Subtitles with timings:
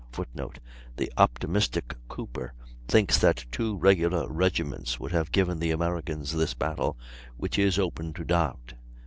[0.11, 0.57] [Footnote:
[0.97, 2.55] The optimistic Cooper
[2.87, 6.97] thinks that two regular regiments would have given the Americans this battle
[7.37, 8.73] which is open to doubt.